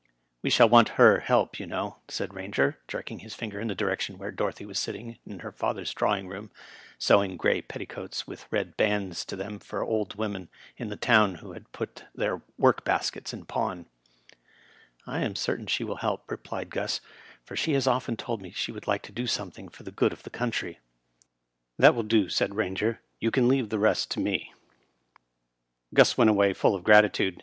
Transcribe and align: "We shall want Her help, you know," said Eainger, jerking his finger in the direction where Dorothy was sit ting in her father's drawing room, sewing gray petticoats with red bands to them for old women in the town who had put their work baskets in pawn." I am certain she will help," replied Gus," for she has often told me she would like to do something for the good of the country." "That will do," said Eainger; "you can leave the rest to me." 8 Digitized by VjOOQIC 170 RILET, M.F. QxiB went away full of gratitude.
"We 0.41 0.49
shall 0.49 0.67
want 0.67 0.97
Her 0.97 1.19
help, 1.19 1.59
you 1.59 1.67
know," 1.67 1.97
said 2.07 2.31
Eainger, 2.31 2.77
jerking 2.87 3.19
his 3.19 3.35
finger 3.35 3.59
in 3.59 3.67
the 3.67 3.75
direction 3.75 4.17
where 4.17 4.31
Dorothy 4.31 4.65
was 4.65 4.79
sit 4.79 4.93
ting 4.93 5.19
in 5.27 5.41
her 5.41 5.51
father's 5.51 5.93
drawing 5.93 6.27
room, 6.27 6.49
sewing 6.97 7.37
gray 7.37 7.61
petticoats 7.61 8.25
with 8.25 8.47
red 8.51 8.75
bands 8.75 9.23
to 9.25 9.35
them 9.35 9.59
for 9.59 9.83
old 9.83 10.15
women 10.15 10.49
in 10.75 10.89
the 10.89 10.95
town 10.95 11.35
who 11.35 11.51
had 11.51 11.71
put 11.71 12.05
their 12.15 12.41
work 12.57 12.83
baskets 12.83 13.31
in 13.31 13.45
pawn." 13.45 13.85
I 15.05 15.21
am 15.21 15.35
certain 15.35 15.67
she 15.67 15.83
will 15.83 15.97
help," 15.97 16.31
replied 16.31 16.71
Gus," 16.71 16.99
for 17.45 17.55
she 17.55 17.73
has 17.73 17.85
often 17.85 18.17
told 18.17 18.41
me 18.41 18.49
she 18.49 18.71
would 18.71 18.87
like 18.87 19.03
to 19.03 19.11
do 19.11 19.27
something 19.27 19.69
for 19.69 19.83
the 19.83 19.91
good 19.91 20.13
of 20.13 20.23
the 20.23 20.31
country." 20.31 20.79
"That 21.77 21.93
will 21.93 22.01
do," 22.01 22.27
said 22.27 22.49
Eainger; 22.49 22.97
"you 23.19 23.29
can 23.29 23.47
leave 23.47 23.69
the 23.69 23.77
rest 23.77 24.09
to 24.13 24.19
me." 24.19 24.31
8 24.31 24.37
Digitized 24.41 24.45
by 24.47 24.47
VjOOQIC 24.47 24.47
170 24.47 24.81
RILET, 24.81 25.25
M.F. 25.37 25.93
QxiB 25.93 26.17
went 26.17 26.29
away 26.31 26.53
full 26.55 26.73
of 26.73 26.83
gratitude. 26.83 27.39